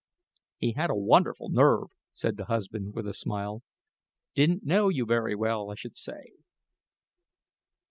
[0.57, 3.61] "He had a wonderful nerve," said the husband, with a smile;
[4.33, 6.31] "didn't know you very well, I should say."